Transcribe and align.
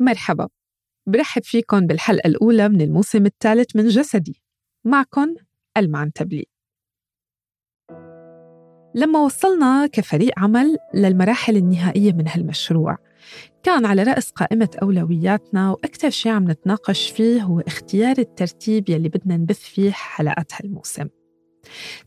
مرحبا. 0.00 0.48
برحب 1.06 1.42
فيكم 1.44 1.86
بالحلقة 1.86 2.28
الأولى 2.28 2.68
من 2.68 2.80
الموسم 2.80 3.26
الثالث 3.26 3.76
من 3.76 3.88
جسدي 3.88 4.42
معكم 4.84 5.34
المعنتبلي 5.76 6.46
لما 8.94 9.18
وصلنا 9.18 9.86
كفريق 9.86 10.32
عمل 10.38 10.76
للمراحل 10.94 11.56
النهائية 11.56 12.12
من 12.12 12.28
هالمشروع 12.28 12.96
كان 13.62 13.86
على 13.86 14.02
رأس 14.02 14.30
قائمة 14.30 14.70
أولوياتنا 14.82 15.70
وأكثر 15.70 16.10
شيء 16.10 16.32
عم 16.32 16.50
نتناقش 16.50 17.10
فيه 17.10 17.42
هو 17.42 17.60
اختيار 17.60 18.18
الترتيب 18.18 18.90
يلي 18.90 19.08
بدنا 19.08 19.36
نبث 19.36 19.60
فيه 19.60 19.90
حلقات 19.90 20.52
هالموسم. 20.54 21.08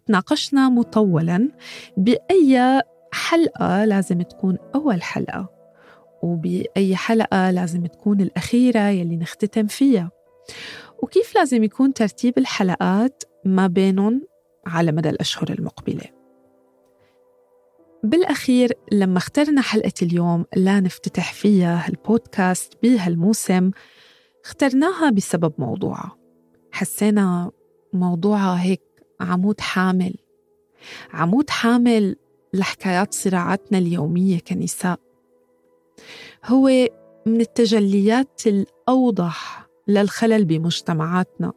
تناقشنا 0.05 0.69
مطولا 0.69 1.49
بأي 1.97 2.81
حلقة 3.13 3.85
لازم 3.85 4.21
تكون 4.21 4.57
أول 4.75 5.01
حلقة. 5.01 5.52
وبأي 6.23 6.95
حلقة 6.95 7.51
لازم 7.51 7.85
تكون 7.85 8.21
الأخيرة 8.21 8.79
يلي 8.79 9.17
نختتم 9.17 9.67
فيها. 9.67 10.11
وكيف 11.01 11.35
لازم 11.35 11.63
يكون 11.63 11.93
ترتيب 11.93 12.37
الحلقات 12.37 13.23
ما 13.45 13.67
بينهم 13.67 14.21
على 14.67 14.91
مدى 14.91 15.09
الأشهر 15.09 15.49
المقبلة؟ 15.49 16.05
بالأخير 18.03 18.73
لما 18.91 19.17
اخترنا 19.17 19.61
حلقة 19.61 19.93
اليوم 20.01 20.45
لا 20.55 20.79
نفتتح 20.79 21.33
فيها 21.33 21.87
هالبودكاست 21.87 22.73
بهالموسم 22.83 23.71
اخترناها 24.45 25.09
بسبب 25.09 25.53
موضوعها. 25.57 26.17
حسينا 26.71 27.51
موضوعها 27.93 28.61
هيك 28.61 28.81
عمود 29.21 29.61
حامل. 29.61 30.15
عمود 31.13 31.49
حامل 31.49 32.15
لحكايات 32.53 33.13
صراعاتنا 33.13 33.77
اليومية 33.77 34.39
كنساء. 34.39 34.99
هو 36.45 36.69
من 37.25 37.41
التجليات 37.41 38.41
الأوضح 38.47 39.67
للخلل 39.87 40.45
بمجتمعاتنا. 40.45 41.53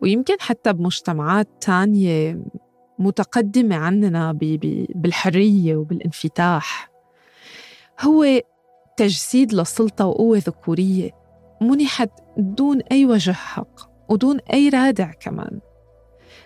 ويمكن 0.00 0.36
حتى 0.40 0.72
بمجتمعات 0.72 1.48
تانية 1.60 2.44
متقدمة 2.98 3.76
عننا 3.76 4.32
بالحرية 4.94 5.76
وبالانفتاح. 5.76 6.90
هو 8.00 8.40
تجسيد 8.96 9.54
لسلطة 9.54 10.06
وقوة 10.06 10.38
ذكورية 10.38 11.10
منحت 11.60 12.10
دون 12.36 12.80
أي 12.92 13.06
وجه 13.06 13.32
حق 13.32 13.90
ودون 14.08 14.38
أي 14.52 14.68
رادع 14.68 15.12
كمان. 15.12 15.60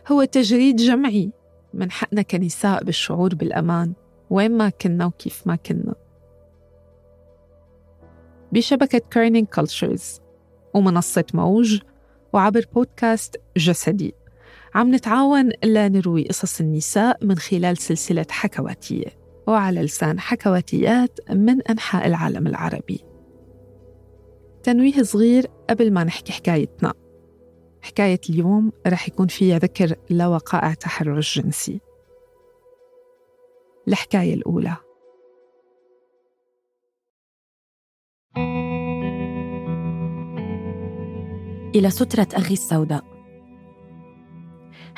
هو 0.08 0.24
تجريد 0.24 0.76
جمعي 0.76 1.32
من 1.74 1.90
حقنا 1.90 2.22
كنساء 2.22 2.84
بالشعور 2.84 3.34
بالأمان 3.34 3.92
وين 4.30 4.50
ما 4.56 4.68
كنا 4.68 5.06
وكيف 5.06 5.46
ما 5.46 5.56
كنا. 5.56 5.94
بشبكة 8.54 8.98
Kerning 8.98 9.46
Cultures 9.46 10.20
ومنصة 10.74 11.24
موج 11.34 11.80
وعبر 12.32 12.64
بودكاست 12.74 13.36
جسدي. 13.56 14.14
عم 14.74 14.94
نتعاون 14.94 15.50
لنروي 15.64 16.24
قصص 16.28 16.60
النساء 16.60 17.24
من 17.24 17.38
خلال 17.38 17.76
سلسلة 17.76 18.26
حكواتية 18.30 19.06
وعلى 19.46 19.82
لسان 19.82 20.20
حكواتيات 20.20 21.30
من 21.30 21.62
أنحاء 21.62 22.06
العالم 22.06 22.46
العربي. 22.46 23.04
تنويه 24.62 25.02
صغير 25.02 25.46
قبل 25.70 25.92
ما 25.92 26.04
نحكي 26.04 26.32
حكايتنا. 26.32 26.94
حكاية 27.82 28.20
اليوم 28.30 28.72
رح 28.86 29.08
يكون 29.08 29.26
فيها 29.26 29.58
ذكر 29.58 29.94
لوقائع 30.10 30.74
تحرش 30.74 31.38
جنسي. 31.38 31.80
الحكاية 33.88 34.34
الأولى. 34.34 34.83
إلى 41.74 41.90
سترة 41.90 42.28
أخي 42.34 42.54
السوداء. 42.54 43.04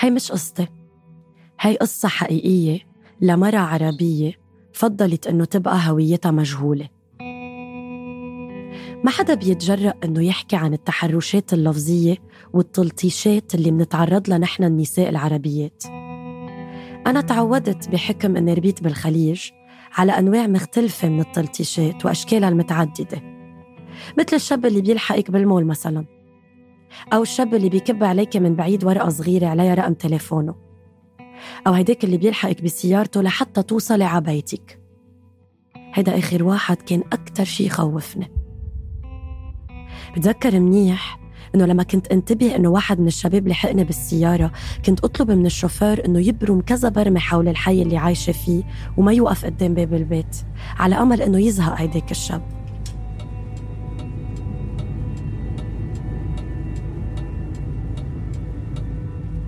هي 0.01 0.11
مش 0.11 0.33
قصتي. 0.33 0.67
هي 1.61 1.77
قصة 1.77 2.09
حقيقية 2.09 2.79
لمرأة 3.21 3.59
عربية 3.59 4.33
فضلت 4.73 5.27
إنه 5.27 5.45
تبقى 5.45 5.79
هويتها 5.89 6.31
مجهولة. 6.31 6.89
ما 9.05 9.11
حدا 9.11 9.35
بيتجرأ 9.35 9.95
إنه 10.05 10.25
يحكي 10.25 10.57
عن 10.57 10.73
التحرشات 10.73 11.53
اللفظية 11.53 12.17
والتلطيشات 12.53 13.55
اللي 13.55 13.71
منتعرض 13.71 14.29
لها 14.29 14.39
نحن 14.39 14.65
النساء 14.65 15.09
العربيات. 15.09 15.83
أنا 17.07 17.21
تعودت 17.21 17.89
بحكم 17.89 18.37
إني 18.37 18.55
ربيت 18.55 18.83
بالخليج 18.83 19.51
على 19.93 20.13
أنواع 20.13 20.47
مختلفة 20.47 21.09
من 21.09 21.21
التلطيشات 21.21 22.07
وأشكالها 22.07 22.49
المتعددة 22.49 23.23
مثل 24.19 24.37
الشاب 24.37 24.67
اللي 24.67 24.81
بيلحقك 24.81 25.31
بالمول 25.31 25.65
مثلاً. 25.65 26.16
أو 27.13 27.23
الشاب 27.23 27.55
اللي 27.55 27.69
بيكب 27.69 28.05
عليك 28.05 28.37
من 28.37 28.55
بعيد 28.55 28.85
ورقة 28.85 29.09
صغيرة 29.09 29.47
عليها 29.47 29.75
رقم 29.75 29.95
تليفونه. 29.95 30.55
أو 31.67 31.73
هيداك 31.73 32.05
اللي 32.05 32.17
بيلحقك 32.17 32.63
بسيارته 32.63 33.23
لحتى 33.23 33.63
توصلي 33.63 34.05
على 34.05 34.25
بيتك. 34.25 34.81
هيدا 35.95 36.19
آخر 36.19 36.45
واحد 36.45 36.77
كان 36.77 37.03
أكتر 37.13 37.45
شي 37.45 37.67
يخوفني. 37.67 38.31
بتذكر 40.17 40.61
منيح 40.61 41.19
إنه 41.55 41.67
لما 41.67 41.83
كنت 41.83 42.07
انتبه 42.07 42.57
إنه 42.57 42.69
واحد 42.69 43.01
من 43.01 43.07
الشباب 43.07 43.49
لحقني 43.49 43.85
بالسيارة 43.85 44.53
كنت 44.87 45.05
أطلب 45.05 45.31
من 45.31 45.47
الشوفير 45.47 46.07
إنه 46.07 46.29
يبرم 46.29 46.61
كذا 46.61 46.89
برمة 46.89 47.21
حول 47.21 47.49
الحي 47.49 47.83
اللي 47.83 47.97
عايشة 47.97 48.33
فيه 48.33 48.63
وما 48.97 49.13
يوقف 49.13 49.45
قدام 49.45 49.75
باب 49.75 49.95
البيت 49.95 50.37
على 50.79 50.95
أمل 50.95 51.23
إنه 51.23 51.39
يزهق 51.39 51.81
هيداك 51.81 52.11
الشاب. 52.11 52.66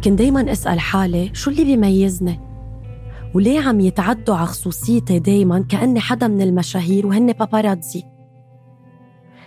كنت 0.04 0.18
دايما 0.18 0.52
أسأل 0.52 0.80
حالي 0.80 1.30
شو 1.34 1.50
اللي 1.50 1.64
بيميزني؟ 1.64 2.40
وليه 3.34 3.60
عم 3.60 3.80
يتعدوا 3.80 4.34
على 4.34 4.46
خصوصيتي 4.46 5.18
دايما 5.18 5.64
كأني 5.68 6.00
حدا 6.00 6.28
من 6.28 6.42
المشاهير 6.42 7.06
وهن 7.06 7.32
باباراتزي؟ 7.32 8.02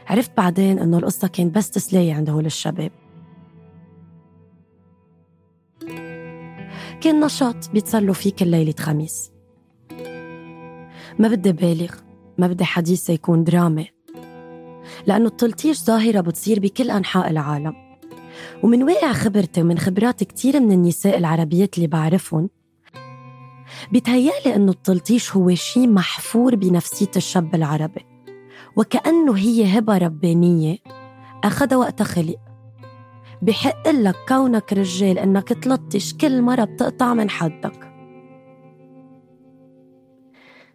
عرفت 0.07 0.37
بعدين 0.37 0.79
إنه 0.79 0.97
القصة 0.97 1.27
كانت 1.27 1.55
بس 1.55 1.69
تسلية 1.69 2.13
عند 2.13 2.29
هول 2.29 2.45
الشباب. 2.45 2.91
كان 7.01 7.19
نشاط 7.19 7.69
بيتسلوا 7.73 8.13
فيه 8.13 8.31
كل 8.31 8.47
ليلة 8.47 8.75
خميس. 8.79 9.31
ما 11.19 11.27
بدي 11.27 11.51
بالغ 11.51 11.95
ما 12.37 12.47
بدي 12.47 12.65
حديث 12.65 13.09
يكون 13.09 13.43
درامي 13.43 13.87
لأنه 15.07 15.27
التلطيش 15.27 15.83
ظاهرة 15.83 16.21
بتصير 16.21 16.59
بكل 16.59 16.91
أنحاء 16.91 17.29
العالم. 17.29 17.90
ومن 18.63 18.83
واقع 18.83 19.13
خبرتي 19.13 19.61
ومن 19.61 19.77
خبرات 19.77 20.23
كتير 20.23 20.59
من 20.59 20.71
النساء 20.71 21.17
العربيات 21.17 21.77
اللي 21.77 21.87
بعرفهم 21.87 22.49
بيتهيألي 23.91 24.55
إنه 24.55 24.71
التلطيش 24.71 25.35
هو 25.35 25.55
شيء 25.55 25.89
محفور 25.89 26.55
بنفسية 26.55 27.11
الشاب 27.15 27.55
العربي 27.55 28.05
وكأنه 28.75 29.37
هي 29.37 29.77
هبة 29.77 29.97
ربانية 29.97 30.77
أخدها 31.43 31.77
وقت 31.77 32.01
خلق. 32.01 32.37
بحق 33.41 33.89
لك 33.89 34.15
كونك 34.27 34.73
رجال 34.73 35.19
إنك 35.19 35.47
تلطش 35.47 36.13
كل 36.13 36.41
مرة 36.41 36.63
بتقطع 36.63 37.13
من 37.13 37.29
حدك. 37.29 37.91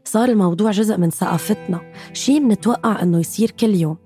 صار 0.04 0.28
الموضوع 0.28 0.70
جزء 0.70 0.96
من 0.96 1.10
ثقافتنا 1.10 1.92
شي 2.12 2.40
منتوقع 2.40 3.02
إنه 3.02 3.18
يصير 3.18 3.50
كل 3.50 3.74
يوم. 3.74 4.05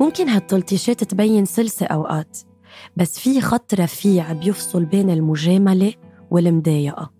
ممكن 0.00 0.28
هالتلطيشات 0.28 1.04
تبين 1.04 1.44
سلسة 1.44 1.86
أوقات 1.86 2.38
بس 2.96 3.18
في 3.18 3.40
خط 3.40 3.74
رفيع 3.74 4.32
بيفصل 4.32 4.84
بين 4.84 5.10
المجاملة 5.10 5.94
والمضايقة. 6.30 7.10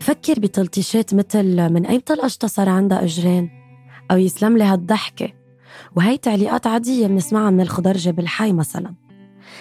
فكر 0.00 0.40
بتلطيشات 0.40 1.14
مثل 1.14 1.70
من 1.70 1.86
أيمتى 1.86 2.12
القشطة 2.12 2.48
صار 2.48 2.68
عندها 2.68 3.04
أجرين 3.04 3.50
أو 4.10 4.16
يسلم 4.16 4.58
لي 4.58 4.64
هالضحكة 4.64 5.32
وهي 5.96 6.18
تعليقات 6.18 6.66
عادية 6.66 7.06
بنسمعها 7.06 7.50
من 7.50 7.60
الخضرجة 7.60 8.10
بالحي 8.10 8.52
مثلا. 8.52 8.94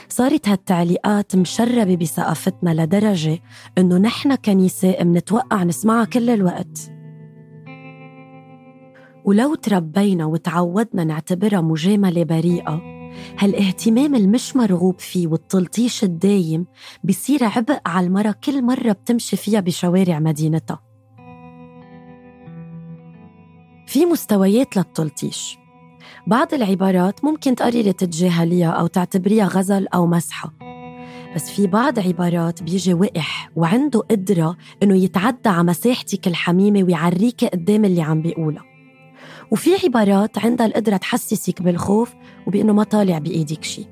صارت 0.09 0.47
هالتعليقات 0.47 1.35
مشربة 1.35 1.95
بثقافتنا 1.95 2.83
لدرجة 2.83 3.39
إنه 3.77 3.97
نحن 3.97 4.35
كنساء 4.35 5.03
منتوقع 5.03 5.63
نسمعها 5.63 6.05
كل 6.05 6.29
الوقت. 6.29 6.90
ولو 9.25 9.55
تربينا 9.55 10.25
وتعودنا 10.25 11.03
نعتبرها 11.03 11.61
مجاملة 11.61 12.23
بريئة 12.23 12.81
هالاهتمام 13.39 14.15
المش 14.15 14.55
مرغوب 14.55 14.99
فيه 14.99 15.27
والتلطيش 15.27 16.03
الدايم 16.03 16.65
بيصير 17.03 17.43
عبء 17.43 17.79
على 17.85 18.07
المرة 18.07 18.35
كل 18.43 18.63
مرة 18.63 18.91
بتمشي 18.91 19.37
فيها 19.37 19.59
بشوارع 19.59 20.19
مدينتها؟ 20.19 20.79
في 23.87 24.05
مستويات 24.05 24.77
للتلطيش. 24.77 25.57
بعض 26.27 26.53
العبارات 26.53 27.25
ممكن 27.25 27.55
تقرري 27.55 27.93
تتجاهليها 27.93 28.71
أو 28.71 28.87
تعتبريها 28.87 29.47
غزل 29.47 29.87
أو 29.87 30.07
مسحة. 30.07 30.53
بس 31.35 31.49
في 31.49 31.67
بعض 31.67 31.99
عبارات 31.99 32.63
بيجي 32.63 32.93
وقح 32.93 33.51
وعنده 33.55 33.99
قدرة 33.99 34.57
إنه 34.83 34.95
يتعدى 34.95 35.49
على 35.49 35.63
مساحتك 35.63 36.27
الحميمة 36.27 36.83
ويعريكي 36.83 37.47
قدام 37.47 37.85
اللي 37.85 38.01
عم 38.01 38.21
بيقولها. 38.21 38.70
وفي 39.51 39.69
عبارات 39.83 40.37
عندها 40.37 40.65
القدرة 40.65 40.97
تحسسك 40.97 41.61
بالخوف 41.61 42.13
وبإنه 42.47 42.73
ما 42.73 42.83
طالع 42.83 43.17
بإيدك 43.17 43.63
شي. 43.63 43.87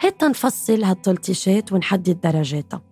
هيك 0.00 0.16
تنفصل 0.16 0.84
هالتلطيشات 0.84 1.72
ونحدد 1.72 2.20
درجاتها. 2.20 2.82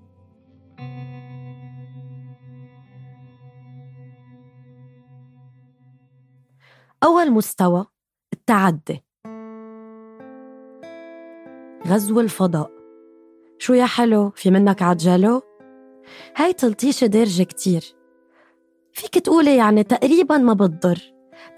أول 7.04 7.30
مستوى 7.30 7.86
التعدي. 8.32 9.04
غزو 11.86 12.20
الفضاء. 12.20 12.70
شو 13.58 13.74
يا 13.74 13.86
حلو؟ 13.86 14.30
في 14.30 14.50
منك 14.50 14.82
عجلو؟ 14.82 15.42
هاي 16.36 16.52
تلطيشة 16.52 17.06
دارجة 17.06 17.42
كتير. 17.42 17.96
فيك 18.96 19.18
تقولي 19.18 19.56
يعني 19.56 19.82
تقريبا 19.82 20.36
ما 20.36 20.52
بتضر 20.52 21.02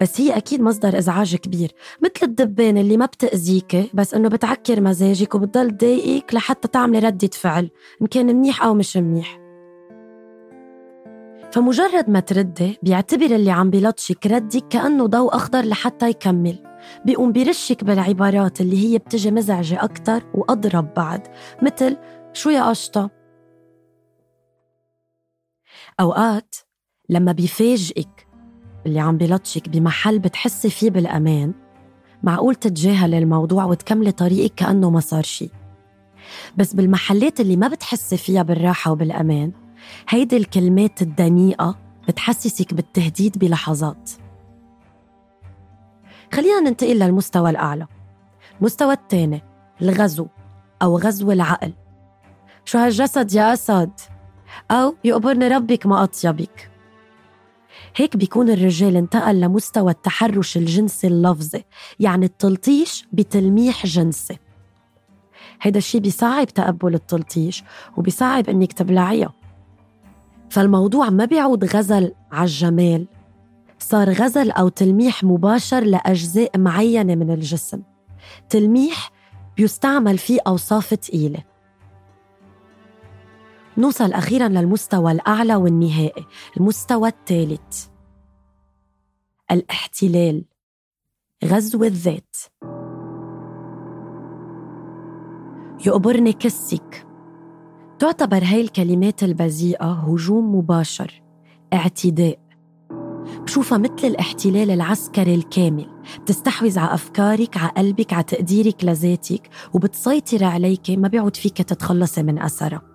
بس 0.01 0.21
هي 0.21 0.37
أكيد 0.37 0.61
مصدر 0.61 0.97
إزعاج 0.97 1.35
كبير 1.35 1.71
مثل 2.01 2.11
الدبان 2.23 2.77
اللي 2.77 2.97
ما 2.97 3.05
بتأذيك 3.05 3.89
بس 3.93 4.13
إنه 4.13 4.29
بتعكر 4.29 4.81
مزاجك 4.81 5.35
وبتضل 5.35 5.71
تضايقك 5.71 6.33
لحتى 6.33 6.67
تعملي 6.67 6.99
ردة 6.99 7.29
فعل 7.33 7.69
إن 8.01 8.07
كان 8.07 8.25
منيح 8.25 8.63
أو 8.63 8.73
مش 8.73 8.97
منيح. 8.97 9.39
فمجرد 11.51 12.09
ما 12.09 12.19
تردي 12.19 12.77
بيعتبر 12.83 13.25
اللي 13.25 13.51
عم 13.51 13.69
بيلطشك 13.69 14.27
ردك 14.27 14.67
كأنه 14.67 15.05
ضوء 15.05 15.35
أخضر 15.35 15.65
لحتى 15.65 16.09
يكمل. 16.09 16.63
بيقوم 17.05 17.31
بيرشك 17.31 17.83
بالعبارات 17.83 18.61
اللي 18.61 18.87
هي 18.87 18.97
بتجي 18.97 19.31
مزعجة 19.31 19.83
أكتر 19.83 20.23
وأضرب 20.33 20.93
بعد 20.93 21.27
مثل 21.61 21.97
شو 22.33 22.49
يا 22.49 22.69
قشطة؟ 22.69 23.09
أوقات 25.99 26.55
لما 27.09 27.31
بيفاجئك 27.31 28.27
اللي 28.85 28.99
عم 28.99 29.17
بلطشك 29.17 29.69
بمحل 29.69 30.19
بتحسي 30.19 30.69
فيه 30.69 30.89
بالأمان 30.89 31.53
معقول 32.23 32.55
تتجاهل 32.55 33.13
الموضوع 33.13 33.63
وتكملي 33.63 34.11
طريقك 34.11 34.55
كأنه 34.55 34.89
ما 34.89 34.99
صار 34.99 35.23
شي 35.23 35.49
بس 36.57 36.73
بالمحلات 36.73 37.39
اللي 37.39 37.55
ما 37.55 37.67
بتحسي 37.67 38.17
فيها 38.17 38.43
بالراحة 38.43 38.91
وبالأمان 38.91 39.51
هيدي 40.09 40.37
الكلمات 40.37 41.01
الدنيئة 41.01 41.75
بتحسسك 42.07 42.73
بالتهديد 42.73 43.37
بلحظات. 43.37 44.11
خلينا 46.33 46.59
ننتقل 46.59 46.99
للمستوى 46.99 47.49
الأعلى. 47.49 47.87
المستوى 48.59 48.93
الثاني 48.93 49.41
الغزو 49.81 50.27
أو 50.81 50.97
غزو 50.97 51.31
العقل. 51.31 51.73
شو 52.65 52.77
هالجسد 52.77 53.33
يا 53.33 53.53
أسد؟ 53.53 53.91
أو 54.71 54.95
يقبرني 55.03 55.47
ربك 55.47 55.85
ما 55.85 56.03
أطيبك. 56.03 56.68
هيك 57.95 58.17
بيكون 58.17 58.49
الرجال 58.49 58.95
انتقل 58.95 59.39
لمستوى 59.41 59.91
التحرش 59.91 60.57
الجنسي 60.57 61.07
اللفظي 61.07 61.63
يعني 61.99 62.25
التلطيش 62.25 63.07
بتلميح 63.13 63.85
جنسي. 63.85 64.37
هيدا 65.61 65.77
الشيء 65.77 66.01
بيصعب 66.01 66.47
تقبل 66.47 66.93
التلطيش 66.93 67.63
وبيصعب 67.97 68.49
إنك 68.49 68.73
تبلعيها. 68.73 69.33
فالموضوع 70.49 71.09
ما 71.09 71.25
بيعود 71.25 71.65
غزل 71.65 72.11
على 72.31 72.43
الجمال 72.43 73.07
صار 73.79 74.13
غزل 74.13 74.51
أو 74.51 74.69
تلميح 74.69 75.23
مباشر 75.23 75.83
لأجزاء 75.83 76.57
معينة 76.57 77.15
من 77.15 77.31
الجسم. 77.31 77.81
تلميح 78.49 79.11
بيستعمل 79.57 80.17
فيه 80.17 80.39
أوصاف 80.47 80.93
تقيلة. 80.93 81.48
نوصل 83.79 84.13
أخيرا 84.13 84.47
للمستوى 84.47 85.11
الأعلى 85.11 85.55
والنهائي 85.55 86.25
المستوى 86.57 87.09
الثالث. 87.09 87.85
الاحتلال. 89.51 90.45
غزو 91.45 91.83
الذات. 91.83 92.35
يقبرني 95.85 96.33
كسك 96.33 97.07
تعتبر 97.99 98.43
هاي 98.43 98.61
الكلمات 98.61 99.23
البذيئة 99.23 99.91
هجوم 99.91 100.55
مباشر 100.55 101.21
اعتداء. 101.73 102.39
بشوفها 103.43 103.77
مثل 103.77 104.07
الاحتلال 104.07 104.71
العسكري 104.71 105.35
الكامل. 105.35 105.89
بتستحوذ 106.21 106.79
على 106.79 106.93
أفكارك 106.93 107.57
على 107.57 107.71
قلبك 107.77 108.13
على 108.13 108.23
تقديرك 108.23 108.83
لذاتك 108.83 109.49
وبتسيطر 109.73 110.43
عليك 110.43 110.89
ما 110.89 111.07
بيعود 111.07 111.35
فيك 111.35 111.57
تتخلصي 111.57 112.23
من 112.23 112.39
أثرها. 112.39 112.88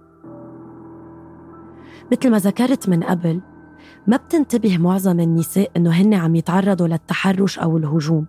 مثل 2.12 2.30
ما 2.30 2.38
ذكرت 2.38 2.88
من 2.88 3.02
قبل 3.04 3.40
ما 4.06 4.16
بتنتبه 4.16 4.78
معظم 4.78 5.20
النساء 5.20 5.70
إنه 5.76 5.90
هن 5.90 6.14
عم 6.14 6.34
يتعرضوا 6.34 6.86
للتحرش 6.86 7.58
أو 7.58 7.76
الهجوم 7.76 8.26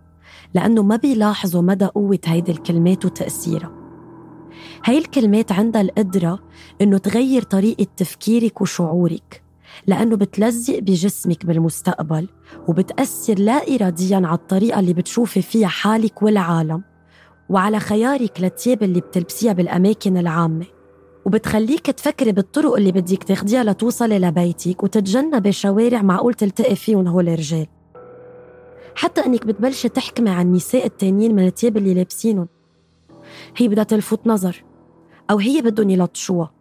لأنه 0.54 0.84
ما 0.84 0.96
بيلاحظوا 0.96 1.62
مدى 1.62 1.86
قوة 1.86 2.20
هيدي 2.26 2.52
الكلمات 2.52 3.06
وتأثيرها. 3.06 3.72
هاي 4.86 4.98
الكلمات 4.98 5.52
عندها 5.52 5.82
القدرة 5.82 6.40
إنه 6.82 6.98
تغير 6.98 7.42
طريقة 7.42 7.88
تفكيرك 7.98 8.62
وشعورك 8.62 9.42
لأنه 9.88 10.16
بتلزق 10.16 10.80
بجسمك 10.80 11.46
بالمستقبل 11.46 12.28
وبتأثر 12.68 13.40
لا 13.40 13.76
إراديا 13.76 14.18
على 14.18 14.36
الطريقة 14.36 14.80
اللي 14.80 14.94
بتشوفي 14.94 15.42
فيها 15.42 15.68
حالك 15.68 16.22
والعالم 16.22 16.84
وعلى 17.50 17.80
خيارك 17.80 18.42
للتياب 18.42 18.84
اللي 18.84 19.02
بتلبسيها 19.02 19.54
بالأماكن 19.54 20.18
العامة. 20.18 20.66
وبتخليك 21.26 21.86
تفكري 21.86 22.32
بالطرق 22.32 22.76
اللي 22.76 22.92
بدك 22.92 23.24
تاخديها 23.24 23.64
لتوصلي 23.64 24.20
لبيتك 24.20 24.84
وتتجنبي 24.84 25.52
شوارع 25.52 26.02
معقول 26.02 26.34
تلتقي 26.34 26.76
فيهم 26.76 27.08
هول 27.08 27.30
الرجال. 27.30 27.68
حتى 28.96 29.26
إنك 29.26 29.46
بتبلشي 29.46 29.90
تحكمي 29.90 30.30
عن 30.30 30.46
النساء 30.48 30.86
التانيين 30.86 31.36
من 31.36 31.48
التياب 31.48 31.78
اللي 31.78 31.94
لابسينهم. 31.94 32.48
هي 33.58 33.68
بدها 33.68 33.84
تلفت 33.84 34.28
نظر 34.28 34.64
أو 35.32 35.38
هي 35.38 35.62
بدهم 35.62 35.90
يلطشوها. 35.90 36.52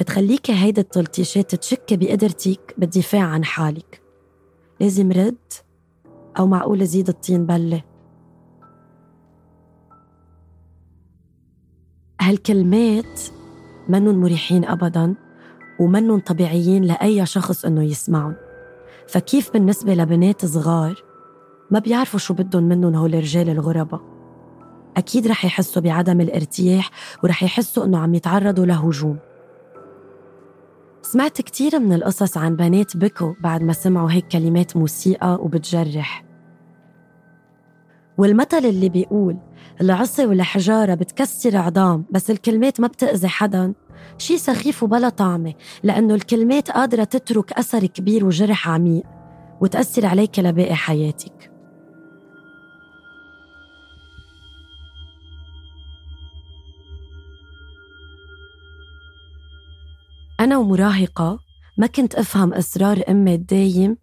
بتخليكي 0.00 0.52
هيدي 0.52 0.80
التلطيشات 0.80 1.54
تشكي 1.54 1.96
بقدرتك 1.96 2.74
بالدفاع 2.78 3.22
عن 3.22 3.44
حالك. 3.44 4.02
لازم 4.80 5.12
رد 5.12 5.52
أو 6.38 6.46
معقول 6.46 6.86
زيد 6.86 7.08
الطين 7.08 7.46
بلة. 7.46 7.82
هالكلمات 12.20 13.20
منن 13.92 14.20
مريحين 14.20 14.64
أبدا 14.64 15.14
ومنن 15.80 16.18
طبيعيين 16.18 16.84
لأي 16.84 17.26
شخص 17.26 17.64
إنه 17.64 17.82
يسمعهم 17.82 18.34
فكيف 19.08 19.52
بالنسبة 19.52 19.94
لبنات 19.94 20.46
صغار 20.46 21.02
ما 21.70 21.78
بيعرفوا 21.78 22.18
شو 22.18 22.34
بدهم 22.34 22.62
منهم 22.62 22.94
هول 22.94 23.14
الرجال 23.14 23.48
الغرباء. 23.48 24.00
أكيد 24.96 25.26
رح 25.26 25.44
يحسوا 25.44 25.82
بعدم 25.82 26.20
الارتياح 26.20 26.90
ورح 27.24 27.42
يحسوا 27.42 27.84
إنه 27.84 27.98
عم 27.98 28.14
يتعرضوا 28.14 28.66
لهجوم. 28.66 29.18
سمعت 31.02 31.40
كتير 31.40 31.78
من 31.78 31.92
القصص 31.92 32.36
عن 32.36 32.56
بنات 32.56 32.96
بكوا 32.96 33.34
بعد 33.40 33.62
ما 33.62 33.72
سمعوا 33.72 34.10
هيك 34.10 34.28
كلمات 34.28 34.76
موسيقى 34.76 35.34
وبتجرح. 35.34 36.24
والمثل 38.18 38.58
اللي 38.64 38.88
بيقول 38.88 39.36
العصي 39.80 40.26
والحجارة 40.26 40.94
بتكسر 40.94 41.56
عظام 41.56 42.04
بس 42.10 42.30
الكلمات 42.30 42.80
ما 42.80 42.86
بتأذي 42.86 43.28
حدا. 43.28 43.72
شي 44.18 44.38
سخيف 44.38 44.82
وبلا 44.82 45.08
طعمة 45.08 45.54
لأنه 45.82 46.14
الكلمات 46.14 46.70
قادرة 46.70 47.04
تترك 47.04 47.52
أثر 47.52 47.86
كبير 47.86 48.24
وجرح 48.24 48.68
عميق 48.68 49.02
وتأثر 49.60 50.06
عليك 50.06 50.38
لباقي 50.38 50.74
حياتك. 50.74 51.52
أنا 60.40 60.58
ومراهقة 60.58 61.38
ما 61.78 61.86
كنت 61.86 62.14
أفهم 62.14 62.52
إصرار 62.52 63.02
أمي 63.08 63.34
الدايم 63.34 63.96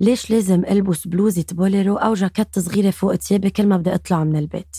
ليش 0.00 0.30
لازم 0.30 0.64
ألبس 0.64 1.08
بلوزة 1.08 1.44
بوليرو 1.52 1.96
أو 1.96 2.14
جاكيت 2.14 2.58
صغيرة 2.58 2.90
فوق 2.90 3.16
تيابي 3.16 3.50
كل 3.50 3.66
ما 3.66 3.76
بدي 3.76 3.94
أطلع 3.94 4.24
من 4.24 4.36
البيت. 4.36 4.76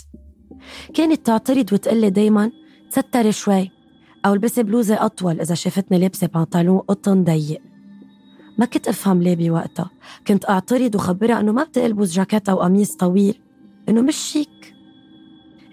كانت 0.94 1.26
تعترض 1.26 1.74
وتقلي 1.74 2.10
دايما 2.10 2.52
تستري 2.92 3.32
شوي 3.32 3.77
أو 4.26 4.34
البسي 4.34 4.64
بلوزة 4.64 5.06
أطول 5.06 5.42
إذا 5.42 5.56
شافتني 5.56 6.00
لابسة 6.00 6.28
بنطلون 6.28 6.80
قطن 6.80 7.24
ضيق. 7.24 7.62
ما 8.58 8.66
كنت 8.66 8.88
أفهم 8.88 9.22
ليه 9.22 9.36
بوقتها. 9.36 9.90
كنت 10.28 10.50
أعترض 10.50 10.96
وخبرها 10.96 11.40
أنه 11.40 11.52
ما 11.52 11.64
بدي 11.64 11.86
ألبس 11.86 12.12
جاكيت 12.12 12.50
أو 12.50 12.60
قميص 12.60 12.96
طويل. 12.96 13.40
إنه 13.90 14.02
مش 14.02 14.16
شيك. 14.16 14.74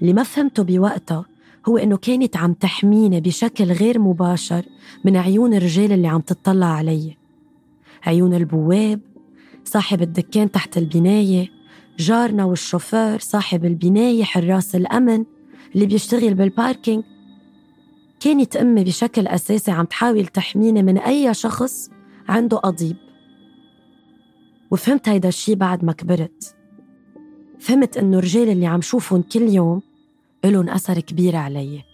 اللي 0.03 0.13
ما 0.13 0.23
فهمته 0.23 0.63
بوقتها 0.63 1.25
هو 1.69 1.77
إنه 1.77 1.97
كانت 1.97 2.37
عم 2.37 2.53
تحميني 2.53 3.21
بشكل 3.21 3.65
غير 3.65 3.99
مباشر 3.99 4.65
من 5.05 5.17
عيون 5.17 5.55
الرجال 5.55 5.93
اللي 5.93 6.09
عم 6.09 6.21
تطلع 6.21 6.67
علي. 6.67 7.17
عيون 8.07 8.35
البواب 8.35 9.01
صاحب 9.65 10.03
الدكان 10.03 10.51
تحت 10.51 10.79
البناية 10.79 11.51
جارنا 11.99 12.45
والشوفير 12.45 13.19
صاحب 13.19 13.65
البناية 13.65 14.25
حراس 14.25 14.77
الأمن 14.77 15.25
اللي 15.75 15.87
بيشتغل 15.87 16.35
بالباركينج. 16.35 17.05
كانت 18.25 18.57
أمي 18.57 18.85
بشكل 18.85 19.27
أساسي 19.27 19.71
عم 19.71 19.85
تحاول 19.85 20.27
تحميني 20.27 20.83
من 20.83 20.99
أي 20.99 21.35
شخص 21.35 21.91
عنده 22.29 22.57
قضيب. 22.57 22.97
وفهمت 24.71 25.09
هيدا 25.09 25.29
الشي 25.29 25.55
بعد 25.55 25.85
ما 25.85 25.93
كبرت. 25.93 26.57
فهمت 27.61 27.97
إنه 27.97 28.19
الرجال 28.19 28.49
اللي 28.49 28.67
عم 28.67 28.81
شوفهم 28.81 29.23
كل 29.23 29.43
يوم 29.43 29.83
إلهم 30.45 30.69
أثر 30.69 31.01
كبير 31.01 31.37
علي. 31.37 31.85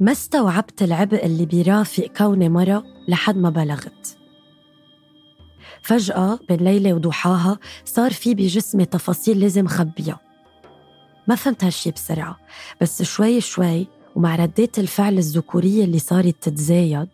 ما 0.00 0.12
استوعبت 0.12 0.82
العبء 0.82 1.26
اللي 1.26 1.46
بيرافق 1.46 2.06
كوني 2.06 2.48
مرة 2.48 2.84
لحد 3.08 3.36
ما 3.36 3.50
بلغت. 3.50 4.18
فجأة 5.82 6.38
بين 6.48 6.58
ليلة 6.58 6.94
وضحاها 6.94 7.58
صار 7.84 8.12
في 8.12 8.34
بجسمي 8.34 8.84
تفاصيل 8.84 9.40
لازم 9.40 9.66
خبيها. 9.66 10.31
ما 11.28 11.34
فهمت 11.34 11.64
هالشي 11.64 11.90
بسرعة 11.90 12.38
بس 12.80 13.02
شوي 13.02 13.40
شوي 13.40 13.86
ومع 14.16 14.36
ردات 14.36 14.78
الفعل 14.78 15.18
الذكورية 15.18 15.84
اللي 15.84 15.98
صارت 15.98 16.36
تتزايد 16.40 17.08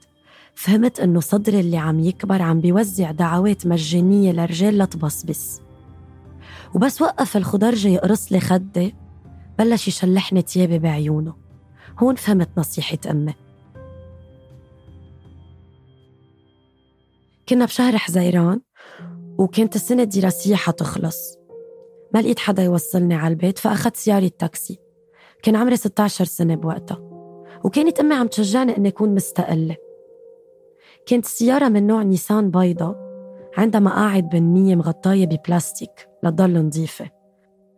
فهمت 0.54 1.00
إنه 1.00 1.20
صدري 1.20 1.60
اللي 1.60 1.76
عم 1.76 2.00
يكبر 2.00 2.42
عم 2.42 2.60
بيوزع 2.60 3.10
دعوات 3.10 3.66
مجانية 3.66 4.32
لرجال 4.32 4.78
لتبصبص 4.78 5.60
وبس 6.74 7.02
وقف 7.02 7.36
الخضرجة 7.36 7.88
يقرص 7.88 8.32
لي 8.32 8.40
خدي 8.40 8.94
بلش 9.58 9.88
يشلحني 9.88 10.42
تيابي 10.42 10.78
بعيونه. 10.78 11.34
هون 11.98 12.14
فهمت 12.14 12.48
نصيحة 12.56 12.98
أمي. 13.10 13.34
كنا 17.48 17.64
بشهر 17.64 17.98
حزيران 17.98 18.60
وكانت 19.38 19.76
السنة 19.76 20.02
الدراسية 20.02 20.56
حتخلص. 20.56 21.38
ما 22.14 22.18
لقيت 22.18 22.38
حدا 22.38 22.62
يوصلني 22.62 23.14
على 23.14 23.32
البيت 23.32 23.58
فأخذت 23.58 23.96
سيارة 23.96 24.30
تاكسي. 24.38 24.78
كان 25.42 25.56
عمري 25.56 25.76
16 25.76 26.24
سنة 26.24 26.54
بوقتها. 26.54 26.98
وكانت 27.64 28.00
أمي 28.00 28.14
عم 28.14 28.26
تشجعني 28.26 28.76
إني 28.76 28.88
أكون 28.88 29.14
مستقلة. 29.14 29.76
كانت 31.06 31.24
السيارة 31.24 31.68
من 31.68 31.86
نوع 31.86 32.02
نيسان 32.02 32.50
بيضة 32.50 32.96
عندها 33.56 33.80
مقاعد 33.80 34.28
بنية 34.28 34.76
مغطاية 34.76 35.26
ببلاستيك 35.26 36.08
لتضل 36.22 36.66
نظيفة. 36.66 37.10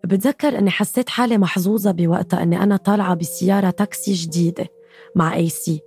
بتذكر 0.05 0.59
إني 0.59 0.71
حسيت 0.71 1.09
حالي 1.09 1.39
محظوظة 1.39 1.91
بوقتها 1.91 2.43
إني 2.43 2.63
أنا 2.63 2.77
طالعة 2.77 3.15
بسيارة 3.15 3.71
تاكسي 3.71 4.13
جديدة 4.13 4.67
مع 5.15 5.35
AC 5.35 5.81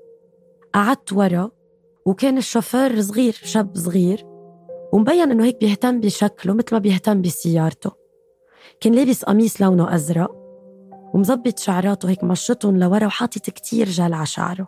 قعدت 0.73 1.13
ورا 1.13 1.51
وكان 2.05 2.37
الشوفير 2.37 3.01
صغير 3.01 3.33
شاب 3.33 3.77
صغير 3.77 4.25
ومبين 4.93 5.31
إنه 5.31 5.45
هيك 5.45 5.59
بيهتم 5.59 5.99
بشكله 5.99 6.53
مثل 6.53 6.67
ما 6.71 6.79
بيهتم 6.79 7.21
بسيارته. 7.21 8.02
كان 8.81 8.93
لابس 8.93 9.25
قميص 9.25 9.61
لونه 9.61 9.95
أزرق 9.95 10.31
ومظبط 11.13 11.59
شعراته 11.59 12.09
هيك 12.09 12.23
مشطهم 12.23 12.77
لورا 12.77 13.05
وحاطط 13.05 13.49
كتير 13.49 13.89
جل 13.89 14.13
على 14.13 14.25
شعره. 14.25 14.67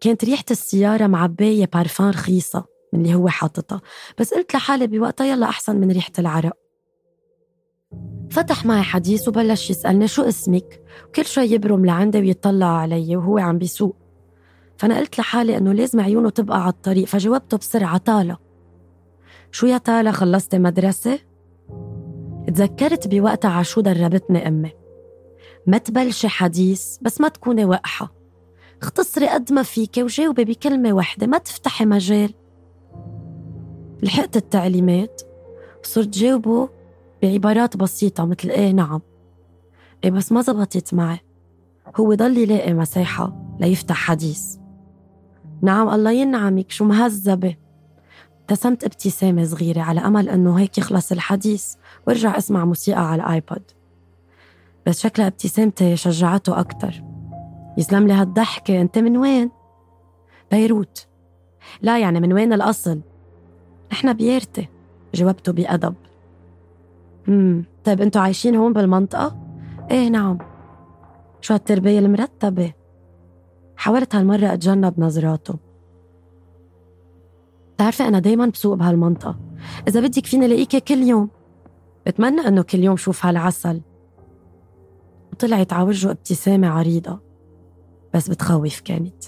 كانت 0.00 0.24
ريحة 0.24 0.44
السيارة 0.50 1.06
معباية 1.06 1.68
بارفان 1.72 2.10
رخيصة 2.10 2.64
من 2.92 3.00
اللي 3.00 3.14
هو 3.14 3.28
حاططها 3.28 3.80
بس 4.18 4.34
قلت 4.34 4.54
لحالي 4.54 4.86
بوقتها 4.86 5.26
يلا 5.26 5.46
أحسن 5.48 5.76
من 5.76 5.90
ريحة 5.90 6.12
العرق. 6.18 6.56
فتح 8.30 8.66
معي 8.66 8.82
حديث 8.82 9.28
وبلش 9.28 9.70
يسألني 9.70 10.08
شو 10.08 10.22
اسمك؟ 10.22 10.82
وكل 11.08 11.24
شوي 11.24 11.44
يبرم 11.44 11.86
لعندي 11.86 12.18
ويطلع 12.20 12.66
علي 12.66 13.16
وهو 13.16 13.38
عم 13.38 13.58
بيسوق. 13.58 13.96
فأنا 14.78 14.98
قلت 14.98 15.18
لحالي 15.18 15.56
إنه 15.56 15.72
لازم 15.72 16.00
عيونه 16.00 16.30
تبقى 16.30 16.62
على 16.62 16.72
الطريق 16.72 17.04
فجاوبته 17.04 17.56
بسرعة 17.56 17.98
طالة 17.98 18.36
شو 19.50 19.66
يا 19.66 19.78
طالة 19.78 20.10
خلصتي 20.10 20.58
مدرسة؟ 20.58 21.18
تذكرت 22.46 23.08
بوقتها 23.08 23.50
عشو 23.50 23.80
دربتني 23.80 24.48
أمي. 24.48 24.72
ما 25.66 25.78
تبلشي 25.78 26.28
حديث 26.28 26.98
بس 27.02 27.20
ما 27.20 27.28
تكوني 27.28 27.64
وقحة 27.64 28.12
اختصري 28.82 29.28
قد 29.28 29.52
ما 29.52 29.62
فيكي 29.62 30.02
وجاوبي 30.02 30.44
بكلمة 30.44 30.92
واحدة 30.92 31.26
ما 31.26 31.38
تفتحي 31.38 31.84
مجال. 31.84 32.34
لحقت 34.02 34.36
التعليمات 34.36 35.22
وصرت 35.84 36.08
جاوبه 36.08 36.68
بعبارات 37.22 37.76
بسيطة 37.76 38.24
مثل 38.24 38.50
إيه 38.50 38.72
نعم. 38.72 39.00
إيه 40.04 40.10
بس 40.10 40.32
ما 40.32 40.42
زبطت 40.42 40.94
معي. 40.94 41.20
هو 41.96 42.14
ضل 42.14 42.38
يلاقي 42.38 42.74
مساحة 42.74 43.56
ليفتح 43.60 43.96
حديث. 43.96 44.56
نعم 45.62 45.88
الله 45.88 46.12
ينعمك 46.12 46.70
شو 46.70 46.84
مهذبة. 46.84 47.56
ابتسمت 48.50 48.84
ابتسامة 48.84 49.44
صغيرة 49.44 49.80
على 49.80 50.00
أمل 50.00 50.28
أنه 50.28 50.58
هيك 50.58 50.78
يخلص 50.78 51.12
الحديث. 51.12 51.74
وارجع 52.06 52.38
اسمع 52.38 52.64
موسيقى 52.64 53.10
على 53.10 53.22
الآيبود 53.22 53.62
بس 54.86 55.00
شكلها 55.00 55.26
ابتسامتي 55.26 55.96
شجعته 55.96 56.60
أكتر. 56.60 57.02
يسلم 57.78 58.06
لي 58.06 58.12
هالضحكة. 58.12 58.80
أنت 58.80 58.98
من 58.98 59.16
وين؟ 59.16 59.50
بيروت. 60.50 61.06
لا 61.82 61.98
يعني 61.98 62.20
من 62.20 62.32
وين 62.32 62.52
الأصل؟ 62.52 63.00
إحنا 63.92 64.12
بيرتي 64.12 64.68
جاوبته 65.14 65.52
بأدب. 65.52 65.94
امم 67.28 67.64
طيب 67.84 68.00
أنتوا 68.00 68.22
عايشين 68.22 68.56
هون 68.56 68.72
بالمنطقة؟ 68.72 69.36
إيه 69.90 70.08
نعم. 70.08 70.38
شو 71.40 71.54
هالتربية 71.54 71.98
المرتبة؟ 71.98 72.72
حاولت 73.76 74.14
هالمرة 74.14 74.52
أتجنب 74.52 75.00
نظراته. 75.00 75.69
بتعرفي 77.80 78.02
أنا 78.02 78.18
دايما 78.18 78.46
بسوق 78.46 78.74
بهالمنطقة. 78.74 79.38
إذا 79.88 80.00
بدك 80.00 80.26
فيني 80.26 80.48
لاقيكي 80.48 80.80
كل 80.80 80.98
يوم. 80.98 81.30
بتمنى 82.06 82.40
إنه 82.40 82.62
كل 82.62 82.78
يوم 82.78 82.96
شوف 82.96 83.26
هالعسل. 83.26 83.80
وطلعت 85.32 85.72
على 85.72 85.88
وجهه 85.88 86.10
ابتسامة 86.10 86.68
عريضة. 86.68 87.20
بس 88.14 88.28
بتخوف 88.28 88.80
كانت. 88.80 89.24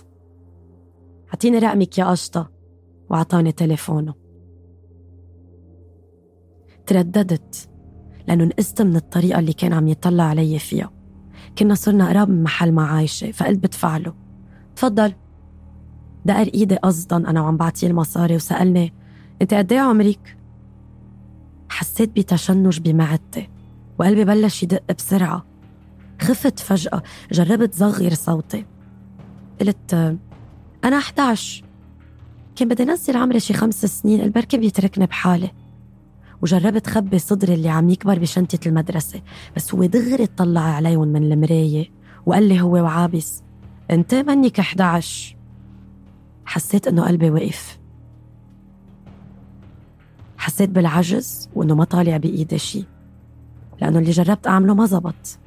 اعطيني 1.29 1.59
رقمك 1.59 1.99
يا 1.99 2.05
قشطة 2.05 2.51
وعطاني 3.11 3.53
تليفونه. 3.53 4.15
ترددت 6.87 7.69
لأنه 8.29 8.45
نقزت 8.45 8.83
من 8.83 8.97
الطريقة 8.97 9.39
اللي 9.39 9.53
كان 9.53 9.73
عم 9.73 9.89
يطلع 9.89 10.25
علي 10.25 10.59
فيها. 10.59 10.91
كنا 11.59 11.75
صرنا 11.75 12.09
قراب 12.09 12.29
من 12.29 12.43
محل 12.43 12.73
ما 12.73 12.87
عايشة 12.87 13.31
فقلت 13.31 13.59
بدفع 13.59 13.97
له. 13.97 14.15
تفضل. 14.77 15.15
دقر 16.25 16.51
ايدي 16.55 16.77
قصدا؟ 16.77 17.17
أنا 17.17 17.41
وعم 17.41 17.57
بعطيه 17.57 17.87
المصاري 17.87 18.37
وسالني 18.37 18.93
أنت 19.43 19.55
قد 19.55 19.73
إيه 19.73 19.81
عمرك؟ 19.81 20.37
حسيت 21.69 22.17
بتشنج 22.17 22.81
بمعدتي 22.81 23.49
وقلبي 23.99 24.25
بلش 24.25 24.63
يدق 24.63 24.93
بسرعة 24.99 25.45
خفت 26.21 26.59
فجأة 26.59 27.03
جربت 27.33 27.75
صغر 27.75 28.15
صوتي. 28.15 28.67
قلت 29.61 29.95
أنا 30.85 30.99
11 30.99 31.65
كان 32.57 32.69
بدي 32.69 32.85
نزل 32.85 33.17
عمري 33.17 33.41
شي 33.41 33.55
خمس 33.55 33.87
سنين 33.87 34.21
البركة 34.21 34.59
بيتركني 34.59 35.07
بحالي. 35.07 35.51
وجربت 36.43 36.87
خبي 36.87 37.19
صدري 37.19 37.55
اللي 37.55 37.69
عم 37.69 37.91
يكبر 37.91 38.19
بشنطة 38.19 38.59
المدرسة 38.67 39.23
بس 39.57 39.75
هو 39.75 39.85
دغري 39.85 40.25
اطلع 40.25 40.61
عليهم 40.61 41.09
من 41.09 41.33
المراية 41.33 41.91
وقال 42.27 42.49
لي 42.49 42.61
هو 42.61 42.73
وعابس 42.73 43.43
أنت 43.91 44.15
منك 44.15 44.61
11 44.61 45.37
حسيت 46.53 46.89
إنه 46.89 47.07
قلبي 47.07 47.31
وقف. 47.31 47.79
حسيت 50.39 50.71
بالعجز 50.71 51.49
وإنه 51.55 51.75
ما 51.75 51.85
طالع 51.85 52.17
بإيدي 52.17 52.59
شيء 52.59 52.85
لأنه 53.81 53.99
اللي 53.99 54.11
جربت 54.11 54.47
أعمله 54.47 54.75
ما 54.75 54.87
زبط. 54.87 55.39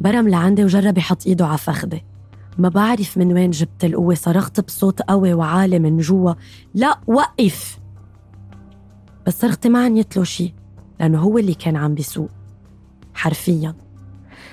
برم 0.00 0.28
لعندي 0.28 0.64
وجرب 0.64 0.98
يحط 0.98 1.26
إيده 1.26 1.46
على 1.46 1.58
فخدي 1.58 2.04
ما 2.58 2.68
بعرف 2.68 3.18
من 3.18 3.32
وين 3.32 3.50
جبت 3.50 3.84
القوة 3.84 4.14
صرخت 4.14 4.60
بصوت 4.60 5.02
قوي 5.02 5.34
وعالي 5.34 5.78
من 5.78 5.98
جوا. 5.98 6.34
لا 6.74 7.00
وقف! 7.06 7.78
بس 9.26 9.40
صرختي 9.40 9.68
ما 9.68 9.84
عنيت 9.84 10.16
له 10.16 10.24
شي 10.24 10.54
لأنه 11.00 11.20
هو 11.20 11.38
اللي 11.38 11.54
كان 11.54 11.76
عم 11.76 11.94
بيسوق 11.94 12.30
حرفياً. 13.14 13.87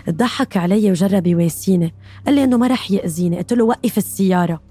ضحك 0.10 0.58
علي 0.58 0.92
وجرب 0.92 1.28
يواسيني 1.28 1.94
قال 2.26 2.36
لي 2.36 2.44
إنه 2.44 2.58
ما 2.58 2.68
رح 2.68 2.92
يأذيني. 2.92 3.38
قلت 3.38 3.54
له 3.54 3.64
وقف 3.64 3.98
السيارة. 3.98 4.62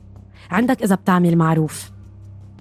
عندك 0.51 0.83
إذا 0.83 0.95
بتعمل 0.95 1.37
معروف. 1.37 1.91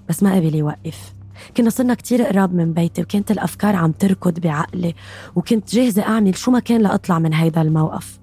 بس 0.08 0.22
ما 0.22 0.34
قبل 0.34 0.54
يوقف. 0.54 1.14
كنا 1.56 1.70
صرنا 1.70 1.94
كتير 1.94 2.22
قراب 2.22 2.54
من 2.54 2.72
بيتي 2.72 3.02
وكانت 3.02 3.30
الأفكار 3.30 3.76
عم 3.76 3.92
تركض 3.92 4.40
بعقلي. 4.40 4.94
وكنت 5.36 5.74
جاهزة 5.74 6.02
أعمل 6.02 6.36
شو 6.36 6.50
ما 6.50 6.58
كان 6.60 6.80
لأطلع 6.80 7.18
من 7.18 7.34
هيدا 7.34 7.62
الموقف. 7.62 8.18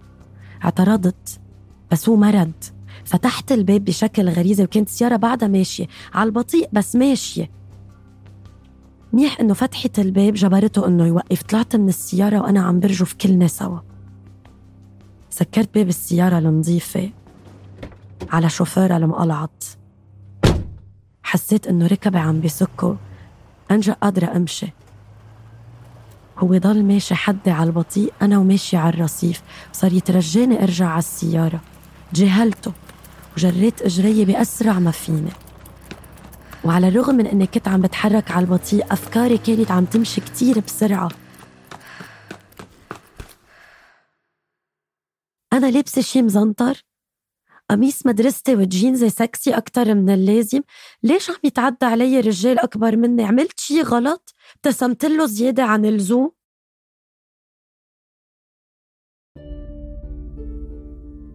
اعترضت. 0.63 1.39
بس 1.91 2.09
هو 2.09 2.15
مرد 2.15 2.63
فتحت 3.05 3.51
الباب 3.51 3.85
بشكل 3.85 4.29
غريزة 4.29 4.63
وكانت 4.63 4.87
السيارة 4.87 5.15
بعدها 5.15 5.47
ماشية. 5.47 5.87
على 6.13 6.27
البطيء 6.27 6.69
بس 6.73 6.95
ماشية. 6.95 7.49
منيح 9.13 9.39
إنه 9.39 9.53
فتحت 9.53 9.99
الباب 9.99 10.33
جبرته 10.33 10.87
إنه 10.87 11.07
يوقف. 11.07 11.43
طلعت 11.43 11.75
من 11.75 11.89
السيارة 11.89 12.41
وأنا 12.41 12.61
عم 12.61 12.79
برجف 12.79 13.13
كلنا 13.13 13.47
سوا. 13.47 13.79
سكرت 15.41 15.69
باب 15.75 15.89
السيارة 15.89 16.37
النظيفة 16.37 17.09
على 18.31 18.49
شوفيرها 18.49 18.97
المقلعط 18.97 19.63
حسيت 21.23 21.67
إنه 21.67 21.87
ركبي 21.87 22.17
عم 22.17 22.41
بسكه 22.41 22.97
أنجا 23.71 23.93
قادرة 23.93 24.35
أمشي. 24.35 24.73
هو 26.37 26.57
ضل 26.57 26.83
ماشي 26.83 27.15
حدي 27.15 27.51
على 27.51 27.67
البطيء 27.67 28.13
أنا 28.21 28.37
وماشي 28.37 28.77
على 28.77 28.93
الرصيف. 28.93 29.41
صار 29.73 29.93
يترجاني 29.93 30.63
أرجع 30.63 30.87
على 30.87 30.99
السيارة. 30.99 31.59
جاهلته 32.13 32.71
وجريت 33.37 33.81
إجري 33.81 34.25
بأسرع 34.25 34.79
ما 34.79 34.91
فيني. 34.91 35.31
وعلى 36.63 36.87
الرغم 36.87 37.15
من 37.15 37.27
إني 37.27 37.47
كنت 37.47 37.67
عم 37.67 37.81
بتحرك 37.81 38.31
على 38.31 38.45
البطيء 38.45 38.85
أفكاري 38.91 39.37
كانت 39.37 39.71
عم 39.71 39.85
تمشي 39.85 40.21
كتير 40.21 40.59
بسرعة. 40.59 41.09
أنا 45.53 45.71
لابسة 45.71 46.01
شي 46.01 46.21
مزنطر 46.21 46.83
قميص 47.69 48.05
مدرستي 48.05 48.55
وجينزي 48.55 49.09
سكسي 49.09 49.51
أكتر 49.57 49.95
من 49.95 50.09
اللازم. 50.09 50.61
ليش 51.03 51.29
عم 51.29 51.35
يتعدى 51.43 51.85
علي 51.85 52.19
رجال 52.19 52.59
أكبر 52.59 52.95
مني؟ 52.95 53.23
عملت 53.23 53.59
شي 53.59 53.81
غلط؟ 53.81 54.33
ابتسمت 54.55 55.05
له 55.05 55.25
زيادة 55.25 55.63
عن 55.63 55.85
اللزوم؟ 55.85 56.31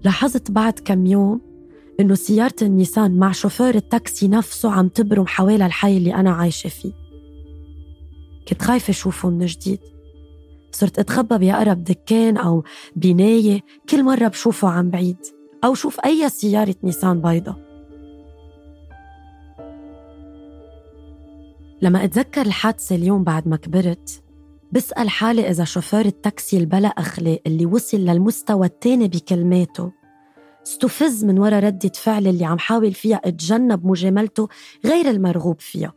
لاحظت 0.05 0.51
بعد 0.51 0.79
كم 0.79 1.07
يوم 1.07 1.41
إنه 2.01 2.15
سيارة 2.15 2.57
النيسان 2.63 3.19
مع 3.19 3.33
شوفير 3.33 3.75
التاكسي 3.75 4.29
نفسه 4.29 4.73
عم 4.73 4.89
تبرم 4.89 5.27
حوالي 5.27 5.67
الحي 5.67 5.97
اللي 5.97 6.15
أنا 6.15 6.31
عايشة 6.31 6.69
فيه. 6.69 6.93
كنت 8.49 8.63
خايفة 8.63 8.91
أشوفه 8.91 9.31
من 9.31 9.47
جديد. 9.47 9.96
صرت 10.77 10.99
أتخبى 10.99 11.39
بأقرب 11.39 11.85
دكان 11.85 12.37
أو 12.37 12.65
بناية 12.97 13.61
كل 13.91 14.05
مرة 14.05 14.29
بشوفه 14.29 14.69
عن 14.69 14.91
بعيد 14.91 15.17
أو 15.65 15.75
شوف 15.75 16.01
أي 16.01 16.29
سيارة 16.29 16.75
نيسان 16.85 17.21
بيضة. 17.21 17.57
لما 21.83 22.05
أتذكر 22.05 22.41
الحادثة 22.41 22.97
اليوم 22.97 23.25
بعد 23.25 23.49
ما 23.49 23.57
كبرت 23.57 24.23
بسأل 24.73 25.09
حالي 25.09 25.51
إذا 25.51 25.65
شوفير 25.65 26.07
التاكسي 26.07 26.57
البلا 26.57 26.89
أخلاق 26.89 27.41
اللي 27.47 27.67
وصل 27.67 27.99
للمستوى 27.99 28.67
التاني 28.67 29.09
بكلماته. 29.09 29.93
استفز 30.67 31.25
من 31.25 31.39
ورا 31.39 31.59
ردة 31.59 31.93
فعل 31.95 32.27
اللي 32.27 32.45
عم 32.45 32.59
حاول 32.59 32.95
فيها 32.95 33.21
أتجنب 33.25 33.87
مجاملته 33.87 34.49
غير 34.85 35.11
المرغوب 35.11 35.61
فيها. 35.61 35.93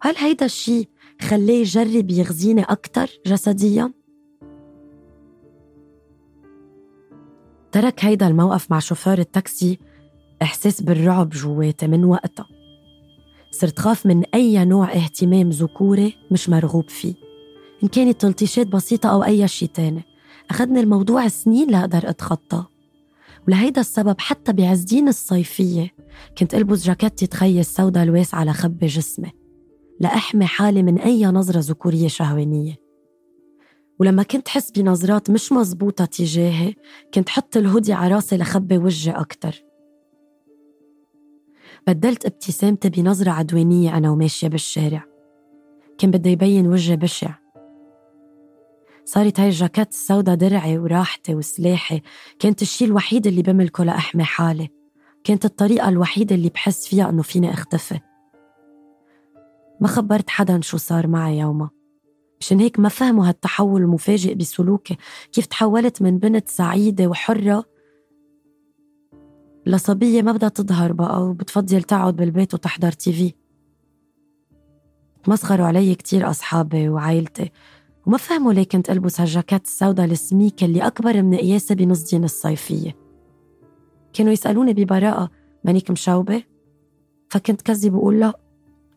هل 0.00 0.16
هيدا 0.16 0.46
الشي 0.46 0.88
خليه 1.22 1.60
يجرب 1.60 2.10
يغزيني 2.10 2.62
أكتر 2.62 3.10
جسدياً؟ 3.26 3.92
ترك 7.72 8.04
هيدا 8.04 8.26
الموقف 8.26 8.70
مع 8.70 8.78
شوفير 8.78 9.18
التاكسي 9.18 9.78
إحساس 10.42 10.80
بالرعب 10.80 11.30
جواتي 11.30 11.86
من 11.86 12.04
وقتها. 12.04 12.46
صرت 13.50 13.78
خاف 13.78 14.06
من 14.06 14.24
أي 14.34 14.64
نوع 14.64 14.92
اهتمام 14.92 15.50
ذكوري 15.50 16.14
مش 16.30 16.48
مرغوب 16.48 16.90
فيه. 16.90 17.14
إن 17.82 17.88
كانت 17.88 18.20
تلطيشات 18.20 18.66
بسيطة 18.66 19.08
أو 19.08 19.24
أي 19.24 19.48
شي 19.48 19.66
تاني. 19.66 20.02
أخذني 20.50 20.80
الموضوع 20.80 21.28
سنين 21.28 21.70
لأقدر 21.70 22.10
أتخطى. 22.10 22.64
ولهيدا 23.48 23.80
السبب 23.80 24.20
حتى 24.20 24.52
بعزدين 24.52 25.08
الصيفية 25.08 25.90
كنت 26.38 26.54
ألبس 26.54 26.84
جاكيتي 26.84 27.26
تخيي 27.26 27.60
السودا 27.60 28.02
الواسعة 28.02 28.44
لخبي 28.44 28.86
جسمي. 28.86 29.41
لأحمي 30.02 30.46
حالي 30.46 30.82
من 30.82 30.98
أي 30.98 31.24
نظرة 31.26 31.60
ذكورية 31.60 32.08
شهوانية. 32.08 32.76
ولما 34.00 34.22
كنت 34.22 34.48
حس 34.48 34.70
بنظرات 34.70 35.30
مش 35.30 35.52
مزبوطة 35.52 36.04
تجاهي 36.04 36.74
كنت 37.14 37.28
حط 37.28 37.56
الهودي 37.56 37.92
على 37.92 38.14
راسي 38.14 38.36
لخبي 38.36 38.78
وجهي 38.78 39.12
أكتر. 39.12 39.64
بدلت 41.86 42.26
ابتسامتي 42.26 42.88
بنظرة 42.88 43.30
عدوانية 43.30 43.96
أنا 43.96 44.10
وماشية 44.10 44.48
بالشارع. 44.48 45.04
كان 45.98 46.10
بده 46.10 46.30
يبين 46.30 46.66
وجهي 46.66 46.96
بشع. 46.96 47.34
صارت 49.04 49.40
هاي 49.40 49.48
الجاكيت 49.48 49.88
السودا 49.88 50.34
درعي 50.34 50.78
وراحتي 50.78 51.34
وسلاحي 51.34 52.02
كانت 52.38 52.62
الشي 52.62 52.84
الوحيد 52.84 53.26
اللي 53.26 53.42
بملكه 53.42 53.84
لأحمي 53.84 54.24
حالي. 54.24 54.68
كانت 55.24 55.44
الطريقة 55.44 55.88
الوحيدة 55.88 56.34
اللي 56.34 56.48
بحس 56.48 56.88
فيها 56.88 57.10
إنه 57.10 57.22
فيني 57.22 57.52
أختفي. 57.52 58.11
ما 59.82 59.88
خبرت 59.88 60.30
حدا 60.30 60.60
شو 60.60 60.76
صار 60.76 61.06
معي 61.06 61.38
يومها. 61.38 61.70
مشان 62.40 62.60
هيك 62.60 62.80
ما 62.80 62.88
فهموا 62.88 63.28
هالتحول 63.28 63.82
المفاجئ 63.82 64.34
بسلوكي 64.34 64.96
كيف 65.32 65.46
تحولت 65.46 66.02
من 66.02 66.18
بنت 66.18 66.48
سعيدة 66.48 67.06
وحرة 67.06 67.64
لصبية 69.66 70.22
ما 70.22 70.32
بدها 70.32 70.48
تظهر 70.48 70.92
بقى 70.92 71.22
وبتفضل 71.22 71.82
تقعد 71.82 72.16
بالبيت 72.16 72.54
وتحضر 72.54 72.92
تيفي 72.92 73.34
مسخروا 75.28 75.66
علي 75.66 75.94
كتير 75.94 76.30
أصحابي 76.30 76.88
وعائلتي 76.88 77.50
وما 78.06 78.16
فهموا 78.16 78.52
ليه 78.52 78.64
كنت 78.64 78.90
ألبس 78.90 79.20
هالجاكيت 79.20 79.64
السوداء 79.64 80.06
السميكة 80.06 80.64
اللي 80.64 80.86
أكبر 80.86 81.22
من 81.22 81.36
قياسي 81.36 81.74
بنص 81.74 82.10
دين 82.10 82.24
الصيفية. 82.24 82.96
كانوا 84.12 84.32
يسألوني 84.32 84.72
ببراءة 84.74 85.30
مانيك 85.64 85.90
مشوبة؟ 85.90 86.42
فكنت 87.30 87.62
كذب 87.62 87.94
وأقول 87.94 88.20
لا 88.20 88.38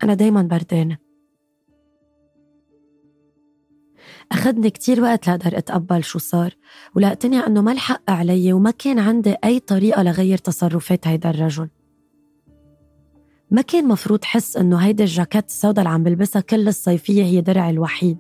أنا 0.04 0.14
دايما 0.14 0.42
بردانة 0.42 0.98
أخذني 4.32 4.70
كتير 4.70 5.02
وقت 5.02 5.28
لأقدر 5.28 5.58
أتقبل 5.58 6.04
شو 6.04 6.20
صار 6.20 6.56
ولأقتنع 6.96 7.48
أنه 7.48 7.62
ما 7.62 7.72
الحق 7.72 8.12
علي 8.12 8.54
وما 8.54 8.72
كان 8.72 9.00
عندي 9.00 9.36
أي 9.44 9.60
طريقة 9.60 10.04
لغير 10.04 10.38
تصرفات 10.38 11.08
هيدا 11.08 11.30
الرجل. 11.30 11.70
ما 13.52 13.62
كان 13.62 13.88
مفروض 13.88 14.24
حس 14.26 14.58
أنه 14.58 14.78
هيدا 14.78 15.04
الجاكيت 15.04 15.46
السوداء 15.48 15.80
اللي 15.86 15.94
عم 15.94 16.04
بلبسها 16.04 16.42
كل 16.42 16.68
الصيفية 16.68 17.24
هي 17.24 17.42
درعي 17.42 17.70
الوحيد. 17.70 18.18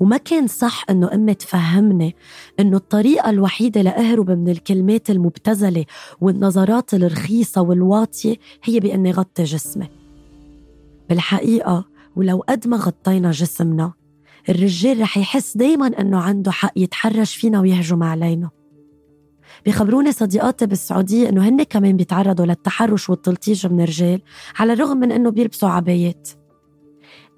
وما 0.00 0.16
كان 0.16 0.46
صح 0.46 0.84
إنه 0.90 1.14
أمي 1.14 1.34
تفهمني 1.34 2.16
إنه 2.60 2.76
الطريقة 2.76 3.30
الوحيدة 3.30 3.82
لأهرب 3.82 4.30
من 4.30 4.48
الكلمات 4.48 5.10
المبتذلة 5.10 5.84
والنظرات 6.20 6.94
الرخيصة 6.94 7.62
والواطية 7.62 8.36
هي 8.64 8.80
بإني 8.80 9.10
غطي 9.10 9.44
جسمي. 9.44 10.03
بالحقيقة 11.08 11.84
ولو 12.16 12.44
قد 12.48 12.68
ما 12.68 12.76
غطينا 12.76 13.30
جسمنا 13.30 13.92
الرجال 14.48 15.00
رح 15.00 15.18
يحس 15.18 15.56
دايما 15.56 15.86
إنه 15.86 16.20
عنده 16.20 16.50
حق 16.50 16.72
يتحرش 16.76 17.36
فينا 17.36 17.60
ويهجم 17.60 18.02
علينا. 18.02 18.50
بيخبروني 19.64 20.12
صديقاتي 20.12 20.66
بالسعودية 20.66 21.28
إنه 21.28 21.48
هن 21.48 21.62
كمان 21.62 21.96
بيتعرضوا 21.96 22.46
للتحرش 22.46 23.10
والتلطيج 23.10 23.66
من 23.66 23.80
الرجال 23.80 24.22
على 24.58 24.72
الرغم 24.72 24.96
من 24.96 25.12
إنه 25.12 25.30
بيلبسوا 25.30 25.68
عبايات. 25.68 26.28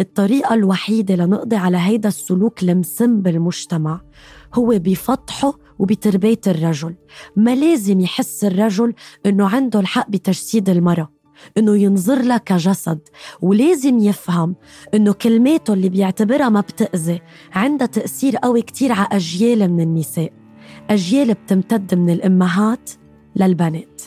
الطريقة 0.00 0.54
الوحيدة 0.54 1.16
لنقضي 1.16 1.56
على 1.56 1.76
هيدا 1.76 2.08
السلوك 2.08 2.62
المسم 2.62 3.20
بالمجتمع 3.20 4.00
هو 4.54 4.68
بفتحه 4.68 5.58
وبتربية 5.78 6.40
الرجل. 6.46 6.94
ما 7.36 7.54
لازم 7.54 8.00
يحس 8.00 8.44
الرجل 8.44 8.94
إنه 9.26 9.48
عنده 9.48 9.80
الحق 9.80 10.10
بتجسيد 10.10 10.68
المرأة. 10.68 11.15
إنه 11.58 11.76
ينظر 11.76 12.22
لها 12.22 12.38
كجسد 12.38 12.98
ولازم 13.40 13.98
يفهم 13.98 14.56
إنه 14.94 15.12
كلماته 15.12 15.72
اللي 15.72 15.88
بيعتبرها 15.88 16.48
ما 16.48 16.60
بتأذي 16.60 17.20
عندها 17.52 17.86
تأثير 17.86 18.36
قوي 18.36 18.62
كتير 18.62 18.92
على 18.92 19.08
أجيال 19.12 19.72
من 19.72 19.80
النساء. 19.80 20.32
أجيال 20.90 21.34
بتمتد 21.34 21.94
من 21.94 22.10
الأمهات 22.10 22.90
للبنات. 23.36 24.02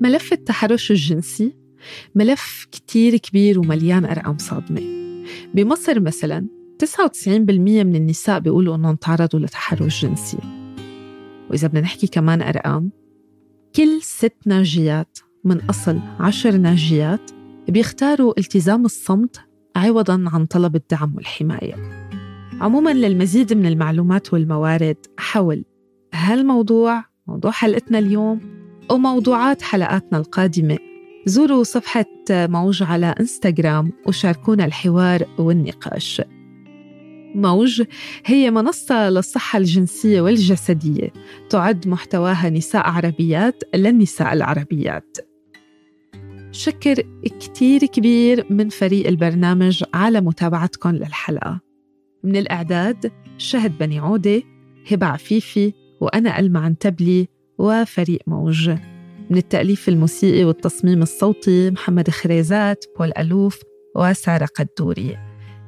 ملف 0.00 0.32
التحرش 0.32 0.90
الجنسي 0.90 1.67
ملف 2.14 2.66
كتير 2.72 3.16
كبير 3.16 3.58
ومليان 3.58 4.04
أرقام 4.04 4.38
صادمة. 4.38 4.82
بمصر 5.54 6.00
مثلا 6.00 6.46
99% 6.78 7.84
من 7.84 7.96
النساء 7.96 8.40
بيقولوا 8.40 8.74
أنهم 8.76 8.96
تعرضوا 8.96 9.40
لتحرش 9.40 10.04
جنسي. 10.04 10.38
وإذا 11.50 11.68
بدنا 11.68 11.80
نحكي 11.80 12.06
كمان 12.06 12.42
أرقام 12.42 12.90
كل 13.76 14.02
ست 14.02 14.36
ناجيات 14.46 15.18
من 15.44 15.60
أصل 15.60 15.98
عشر 16.20 16.56
ناجيات 16.56 17.30
بيختاروا 17.68 18.34
التزام 18.38 18.84
الصمت 18.84 19.40
عوضاً 19.76 20.24
عن 20.26 20.46
طلب 20.46 20.76
الدعم 20.76 21.14
والحماية. 21.16 21.74
عموماً 22.60 22.90
للمزيد 22.90 23.52
من 23.52 23.66
المعلومات 23.66 24.32
والموارد 24.32 24.96
حول 25.18 25.64
هالموضوع 26.14 27.04
موضوع 27.26 27.50
حلقتنا 27.50 27.98
اليوم 27.98 28.40
وموضوعات 28.90 29.62
حلقاتنا 29.62 30.18
القادمة 30.18 30.78
زوروا 31.28 31.62
صفحة 31.64 32.06
موج 32.30 32.82
على 32.82 33.14
إنستغرام 33.20 33.92
وشاركونا 34.06 34.64
الحوار 34.64 35.24
والنقاش. 35.38 36.22
موج 37.34 37.82
هي 38.24 38.50
منصة 38.50 39.10
للصحة 39.10 39.58
الجنسية 39.58 40.20
والجسدية 40.20 41.12
تعد 41.50 41.88
محتواها 41.88 42.50
نساء 42.50 42.88
عربيات 42.88 43.62
للنساء 43.74 44.32
العربيات. 44.32 45.16
شكر 46.50 46.94
كتير 47.40 47.80
كبير 47.86 48.46
من 48.50 48.68
فريق 48.68 49.06
البرنامج 49.06 49.84
على 49.94 50.20
متابعتكم 50.20 50.90
للحلقة. 50.90 51.60
من 52.24 52.36
الإعداد 52.36 53.12
شهد 53.38 53.78
بني 53.78 53.98
عودة 53.98 54.42
هبة 54.90 55.06
عفيفي 55.06 55.72
وأنا 56.00 56.38
ألمع 56.38 56.60
عنتبلي 56.60 57.28
وفريق 57.58 58.20
موج. 58.26 58.70
من 59.30 59.36
التأليف 59.36 59.88
الموسيقي 59.88 60.44
والتصميم 60.44 61.02
الصوتي 61.02 61.70
محمد 61.70 62.10
خريزات 62.10 62.84
بول 62.98 63.12
ألوف 63.18 63.60
وسارة 63.96 64.46
قدوري. 64.46 65.18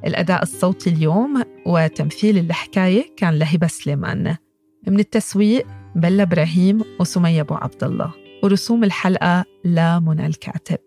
الأداء 0.07 0.42
الصوتي 0.42 0.90
اليوم 0.90 1.42
وتمثيل 1.66 2.38
الحكاية 2.38 3.14
كان 3.16 3.38
لهبة 3.38 3.66
سليمان. 3.66 4.37
من 4.87 4.99
التسويق 4.99 5.66
بلا 5.96 6.23
إبراهيم 6.23 6.81
وسمية 7.01 7.40
أبو 7.40 7.55
عبد 7.55 7.85
الله. 7.85 8.12
ورسوم 8.42 8.85
الحلقة 8.85 9.44
لمنى 9.64 10.27
الكاتب. 10.27 10.79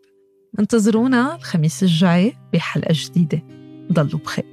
انتظرونا 0.60 1.36
الخميس 1.36 1.84
الجاي 1.84 2.34
بحلقة 2.54 2.94
جديدة. 2.94 3.44
ضلوا 3.92 4.20
بخير. 4.20 4.53